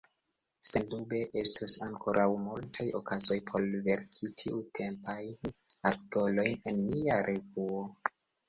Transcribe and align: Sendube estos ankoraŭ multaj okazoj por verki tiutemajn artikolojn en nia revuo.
Sendube 0.69 1.19
estos 1.41 1.75
ankoraŭ 1.87 2.23
multaj 2.45 2.87
okazoj 3.01 3.37
por 3.51 3.67
verki 3.89 4.31
tiutemajn 4.43 5.55
artikolojn 5.93 6.61
en 6.73 6.85
nia 6.91 7.21
revuo. 7.31 7.89